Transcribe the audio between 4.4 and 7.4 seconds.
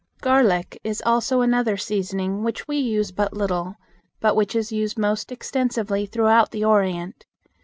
is used most extensively throughout the Orient.